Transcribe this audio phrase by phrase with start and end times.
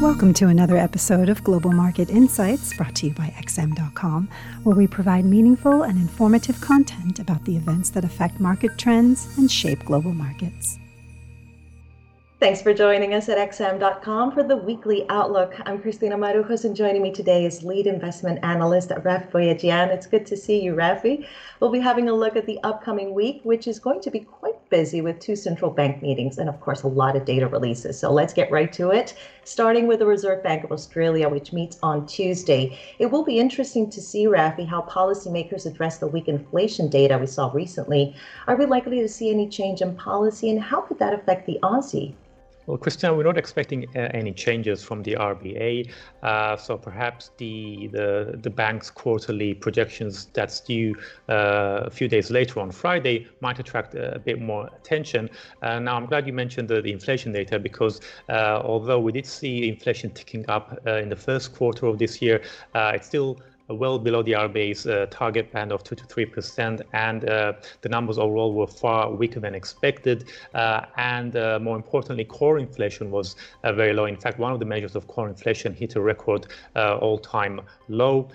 [0.00, 4.30] Welcome to another episode of Global Market Insights brought to you by XM.com,
[4.62, 9.52] where we provide meaningful and informative content about the events that affect market trends and
[9.52, 10.78] shape global markets.
[12.38, 15.54] Thanks for joining us at XM.com for the weekly outlook.
[15.66, 19.88] I'm Christina Marujos, and joining me today is lead investment analyst Rafi Boyadjian.
[19.88, 21.26] It's good to see you, Rafi.
[21.60, 24.49] We'll be having a look at the upcoming week, which is going to be quite
[24.70, 27.98] busy with two central bank meetings and, of course, a lot of data releases.
[27.98, 29.14] So let's get right to it,
[29.44, 32.78] starting with the Reserve Bank of Australia, which meets on Tuesday.
[32.98, 37.26] It will be interesting to see, Rafi, how policymakers address the weak inflation data we
[37.26, 38.14] saw recently.
[38.46, 41.58] Are we likely to see any change in policy, and how could that affect the
[41.62, 42.14] Aussie?
[42.70, 45.90] Well, Christian, we're not expecting uh, any changes from the RBA.
[46.22, 50.94] Uh, so perhaps the, the, the bank's quarterly projections that's due
[51.28, 55.28] uh, a few days later on Friday might attract a bit more attention.
[55.62, 59.26] Uh, now, I'm glad you mentioned the, the inflation data because uh, although we did
[59.26, 62.40] see inflation ticking up uh, in the first quarter of this year,
[62.76, 67.28] it's still well below the RBA's uh, target band of 2 to 3 percent, and
[67.28, 70.28] uh, the numbers overall were far weaker than expected.
[70.54, 74.06] Uh, and uh, more importantly, core inflation was uh, very low.
[74.06, 78.28] In fact, one of the measures of core inflation hit a record uh, all-time low.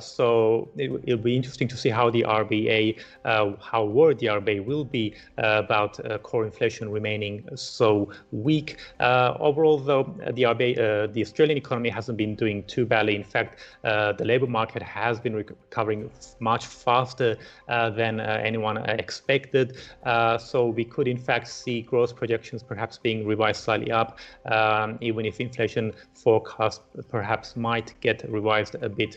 [0.00, 4.84] so it, will be interesting to see how the RBA, how worried the RBA will
[4.84, 8.76] be about core inflation remaining so weak.
[9.00, 13.16] overall, though, the RBA, the Australian economy hasn't been doing too badly.
[13.16, 17.36] In fact, the labour market market has been recovering much faster
[17.68, 19.78] uh, than uh, anyone expected.
[20.04, 24.98] Uh, so we could, in fact, see growth projections perhaps being revised slightly up, um,
[25.00, 29.16] even if inflation forecast perhaps might get revised a bit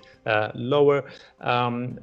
[0.56, 1.04] lower.
[1.42, 2.00] Um,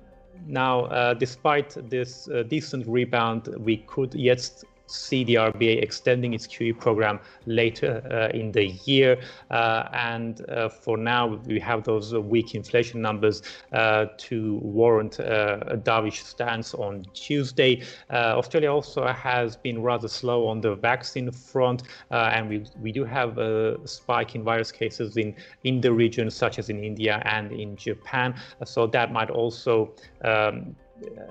[0.46, 6.46] now, uh, despite this uh, decent rebound, we could yet see the RBA extending its
[6.46, 9.20] QE program later uh, in the year.
[9.50, 15.60] Uh, and uh, for now, we have those weak inflation numbers uh, to warrant uh,
[15.66, 17.82] a dovish stance on Tuesday.
[18.10, 23.04] Uh, Australia also has been rather slow on the vaccine front, and we, we do
[23.04, 25.34] have a spike in virus cases in,
[25.64, 28.34] in the region, such as in India and in Japan.
[28.64, 29.92] So that might also
[30.24, 30.74] um,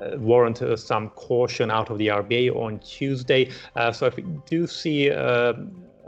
[0.02, 3.52] uh, warrant uh, some caution out of the RBA on Tuesday.
[3.76, 5.10] Uh, so if we do see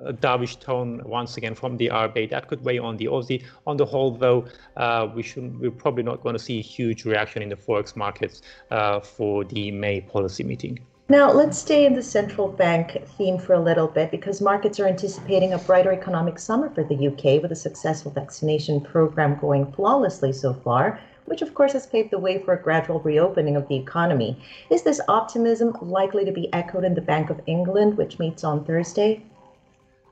[0.02, 2.30] a dovish tone once again from the RBA.
[2.30, 3.44] That could weigh on the Aussie.
[3.68, 4.46] On the whole, though,
[4.78, 7.96] uh, we should we're probably not going to see a huge reaction in the forex
[7.96, 10.80] markets uh, for the May policy meeting.
[11.12, 14.86] Now, let's stay in the central bank theme for a little bit because markets are
[14.86, 20.31] anticipating a brighter economic summer for the UK with a successful vaccination program going flawlessly
[20.31, 23.75] so far which of course has paved the way for a gradual reopening of the
[23.75, 24.38] economy.
[24.69, 28.66] Is this optimism likely to be echoed in the Bank of England, which meets on
[28.66, 29.23] Thursday?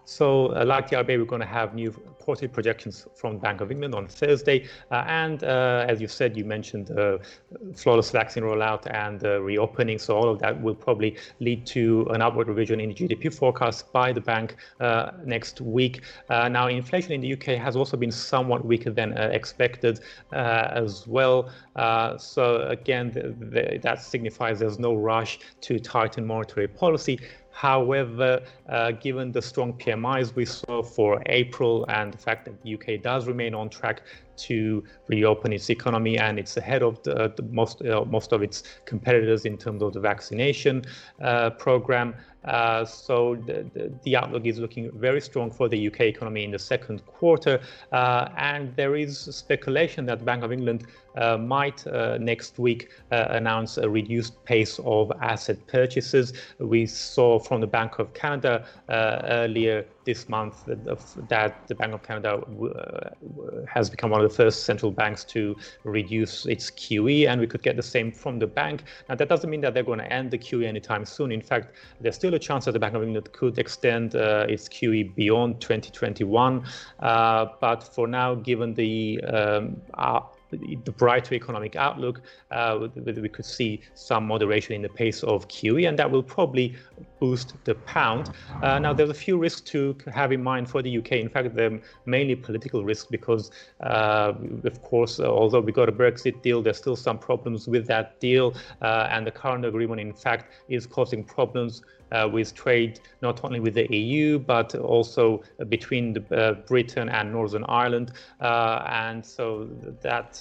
[0.05, 1.93] So, uh, like the RBA, we're going to have new
[2.35, 4.67] projections from Bank of England on Thursday.
[4.91, 7.17] Uh, and uh, as you said, you mentioned uh,
[7.75, 9.97] flawless vaccine rollout and reopening.
[9.97, 13.91] So, all of that will probably lead to an upward revision in the GDP forecast
[13.93, 14.57] by the bank
[15.25, 16.01] next week.
[16.29, 20.01] Now, inflation in the UK has also been somewhat weaker than expected
[20.31, 21.49] as well.
[22.17, 27.19] so, again, that signifies there's no rush to tighten monetary policy.
[27.57, 32.75] However, uh, given the strong PMIs we saw for April and the fact that the
[32.75, 34.03] UK does remain on track
[34.37, 38.63] to reopen its economy and it's ahead of the, the most uh, most of its
[38.85, 40.83] competitors in terms of the vaccination
[41.21, 42.13] uh, program.
[42.45, 46.51] Uh, so the, the, the, outlook is looking very strong for the UK economy in
[46.51, 47.59] the second quarter,
[47.91, 50.85] uh, and there is speculation that Bank of England
[51.17, 56.31] uh, might uh, next week announce a reduced pace of asset purchases.
[56.59, 62.31] We saw from the Bank of Canada earlier this month that, the Bank of Canada
[63.67, 67.61] has become one of the first central banks to reduce its QE, and we could
[67.61, 68.85] get the same from the bank.
[69.09, 71.31] Now, that doesn't mean that they're going to end the QE anytime soon.
[71.31, 74.69] In fact, there's still a chance that the Bank of England could extend uh, its
[74.69, 76.63] QE beyond 2021.
[76.99, 79.81] Uh, but for now, given the um,
[80.51, 82.21] the brighter economic outlook,
[82.51, 86.75] uh, we could see some moderation in the pace of QE, and that will probably
[87.19, 88.31] boost the pound.
[88.61, 91.13] Uh, now, there's a few risks to have in mind for the UK.
[91.13, 93.51] In fact, they're mainly political risks because,
[93.81, 94.33] uh,
[94.63, 98.55] of course, although we got a Brexit deal, there's still some problems with that deal,
[98.81, 103.59] uh, and the current agreement, in fact, is causing problems uh, with trade not only
[103.59, 108.11] with the EU but also between the, uh, Britain and Northern Ireland,
[108.41, 109.67] uh, and so
[110.01, 110.36] that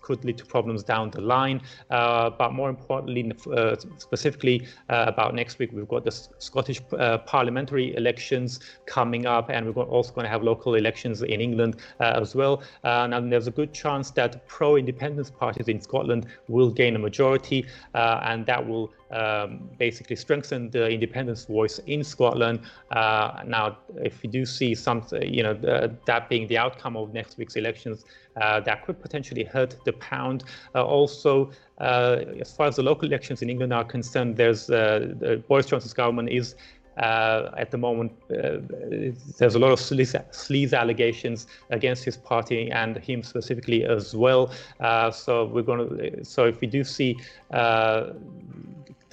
[0.00, 1.60] could lead to problems down the line.
[1.90, 7.94] Uh, but more importantly, uh, specifically about next week, we've got the Scottish uh, parliamentary
[7.96, 12.34] elections coming up, and we're also going to have local elections in England uh, as
[12.34, 12.62] well.
[12.84, 17.66] Uh, and there's a good chance that pro-independence parties in Scotland will gain a majority,
[17.94, 22.60] uh, and that will um, basically strengthen the independence voice in Scotland.
[22.90, 27.12] Uh, now, if we do see some, you know, the, that being the outcome of
[27.12, 28.04] next week's elections,
[28.40, 30.44] uh, that could potentially hurt the pound.
[30.74, 35.42] Uh, also, uh, as far as the local elections in England are concerned, there's the
[35.48, 36.54] Boris Johnson's government is
[36.96, 38.58] uh, at the moment, uh,
[39.38, 44.52] there's a lot of sleaze, allegations against his party and him specifically as well.
[44.80, 46.24] Uh, so we're going to.
[46.24, 47.18] So if we do see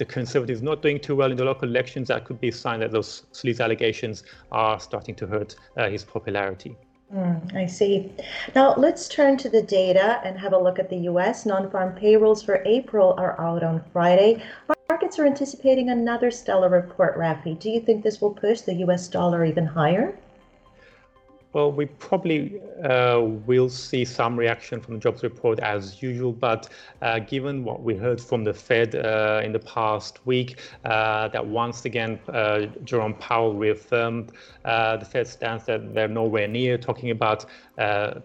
[0.00, 2.80] the Conservatives not doing too well in the local elections, that could be a sign
[2.80, 6.74] that those sleaze allegations are starting to hurt his popularity.
[7.14, 8.10] Mm, I see.
[8.54, 11.44] Now let's turn to the data and have a look at the US.
[11.44, 14.42] Non farm payrolls for April are out on Friday.
[14.88, 17.58] Markets are anticipating another stellar report, Rafi.
[17.58, 20.16] Do you think this will push the US dollar even higher?
[21.52, 26.68] Well, we probably uh, will see some reaction from the jobs report as usual, but
[27.02, 31.44] uh, given what we heard from the Fed uh, in the past week, uh, that
[31.44, 34.30] once again uh, Jerome Powell reaffirmed
[34.64, 37.46] uh, the Fed stance that they're nowhere near talking about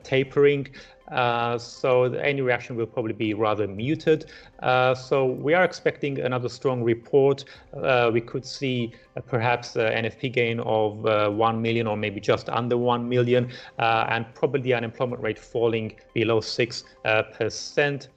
[0.04, 0.68] tapering.
[1.10, 4.26] Uh, so any reaction will probably be rather muted.
[4.60, 7.46] Uh, so we are expecting another strong report.
[7.74, 12.20] Uh, we could see uh, perhaps an NFP gain of uh, 1 million or maybe
[12.20, 18.08] just under 1 million, uh, and probably the unemployment rate falling below 6%.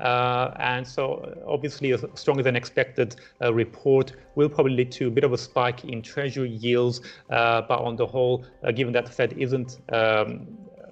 [0.00, 5.10] Uh, and so obviously a stronger than expected uh, report will probably lead to a
[5.10, 7.00] bit of a spike in treasury yields.
[7.30, 8.44] Uh, but on the whole,
[8.74, 10.46] given that the Fed isn't um,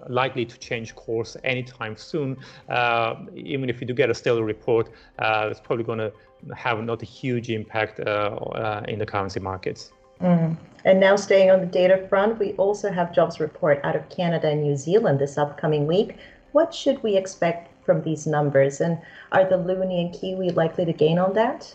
[0.08, 2.36] likely to change course anytime soon.
[2.68, 6.12] Uh, even if you do get a stellar report, uh, it's probably going to
[6.54, 9.92] have not a huge impact uh, in the currency markets.
[10.20, 10.56] Mm.
[10.84, 14.48] And now, staying on the data front, we also have jobs report out of Canada
[14.48, 16.16] and New Zealand this upcoming week.
[16.52, 18.80] What should we expect from these numbers?
[18.80, 18.98] And
[19.32, 21.74] are the Loonie and Kiwi likely to gain on that?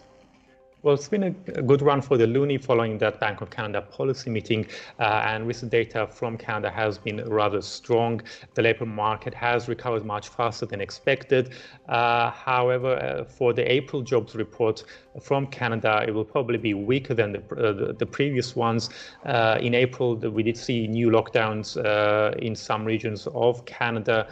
[0.86, 1.32] Well, it's been a,
[1.64, 4.68] good run for the loonie following that Bank of Canada policy meeting,
[5.00, 8.22] uh, and recent data from Canada has been rather strong.
[8.54, 11.54] The labour market has recovered much faster than expected.
[11.90, 14.84] Uh, however, uh, for the April jobs report
[15.20, 18.92] from Canada, it will probably be weaker than the, uh, the, the, previous ones.
[19.26, 24.28] Uh, in April, we did see new lockdowns uh, in some regions of Canada,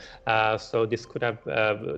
[0.59, 1.43] so this could have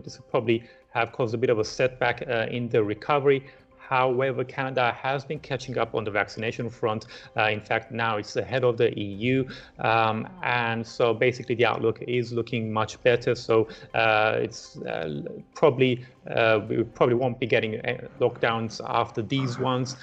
[0.02, 3.44] this could probably have caused a bit of a setback in the recovery.
[3.87, 7.05] However, Canada has been catching up on the vaccination front.
[7.37, 9.47] Uh, in fact, now it's ahead of the EU.
[9.79, 13.35] Um, and so basically, the outlook is looking much better.
[13.35, 15.21] So uh, it's uh,
[15.53, 19.97] probably, uh, we probably won't be getting uh, lockdowns after these ones.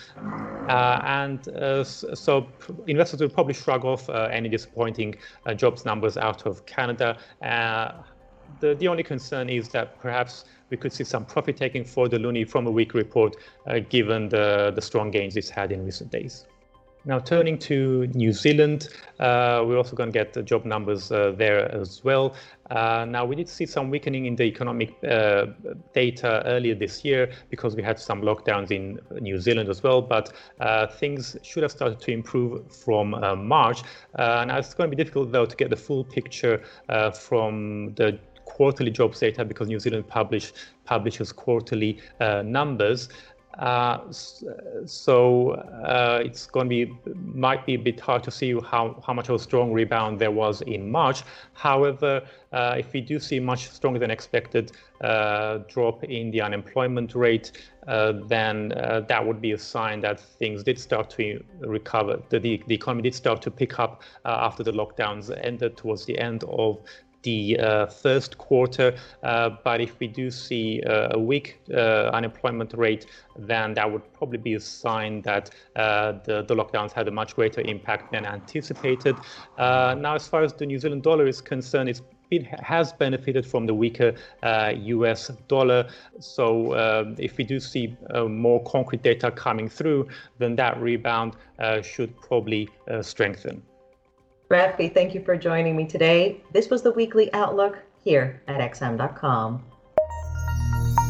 [0.69, 1.45] Uh, and
[1.85, 2.47] so
[2.87, 5.17] investors will probably shrug off any disappointing
[5.57, 7.19] jobs numbers out of Canada.
[8.61, 12.17] The, the only concern is that perhaps we could see some profit taking for the
[12.17, 16.11] loonie from a weak report, uh, given the, the strong gains it's had in recent
[16.11, 16.47] days.
[17.05, 18.89] Now, turning to New Zealand,
[19.19, 22.37] uh, we're also going to get the job numbers uh, there as well.
[22.71, 25.47] Uh, now, we did see some weakening in the economic uh,
[25.95, 30.33] data earlier this year because we had some lockdowns in New Zealand as well, but
[30.61, 33.83] uh, things should have started to improve from uh, March.
[34.17, 36.63] now, it's going to be difficult, though, to get the full picture
[37.13, 40.53] from the quarterly jobs data because New Zealand publish,
[40.85, 43.09] publishes quarterly uh, numbers.
[43.59, 43.99] Uh,
[44.87, 49.13] so uh, it's going to be might be a bit hard to see how, how
[49.13, 51.23] much of a strong rebound there was in March.
[51.53, 52.23] However,
[52.53, 54.73] uh, if we do see much stronger than expected
[55.03, 57.53] uh, drop in the unemployment rate,
[57.89, 58.69] uh, then
[59.09, 62.23] that would be a sign that things did start to recover.
[62.31, 66.19] The, the, the economy did start to pick up after the lockdowns ended towards the
[66.19, 66.79] end of
[67.23, 68.97] the uh, first quarter.
[69.23, 74.39] Uh, but if we do see uh, a weak unemployment rate, then that would probably
[74.39, 79.17] be a sign that the, the lockdowns had a much greater impact than anticipated.
[79.59, 83.67] now, as far as the New Zealand dollar is concerned, it's it has benefited from
[83.67, 85.87] the weaker uh, US dollar.
[86.19, 91.37] So uh, if we do see uh, more concrete data coming through, then that rebound
[91.83, 92.69] should probably
[93.03, 93.63] strengthen.
[94.53, 96.43] Rafi, thank you for joining me today.
[96.53, 99.65] This was the weekly outlook here at XM.com.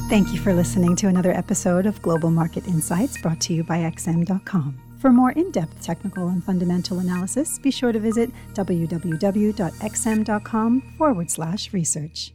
[0.08, 3.78] Thank you for listening to another episode of Global Market Insights brought to you by
[3.78, 4.78] XM.com.
[5.00, 9.62] For more in depth technical and fundamental analysis, be sure to visit www.xm.com
[10.96, 12.32] forward slash research.